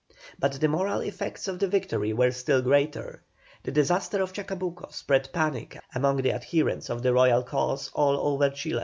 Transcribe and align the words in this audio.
But 0.39 0.53
the 0.59 0.67
moral 0.67 1.01
effects 1.01 1.47
of 1.47 1.59
the 1.59 1.67
victory 1.67 2.11
were 2.11 2.31
still 2.31 2.63
greater; 2.63 3.21
the 3.61 3.71
disaster 3.71 4.19
of 4.23 4.33
Chacabuco 4.33 4.87
spread 4.91 5.29
panic 5.31 5.77
among 5.93 6.23
the 6.23 6.31
adherents 6.33 6.89
of 6.89 7.03
the 7.03 7.13
Royal 7.13 7.43
cause 7.43 7.91
all 7.93 8.17
over 8.17 8.49
Chile. 8.49 8.79